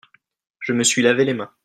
je 0.59 0.73
me 0.73 0.83
suis 0.83 1.03
lavé 1.03 1.25
les 1.25 1.35
mains. 1.35 1.53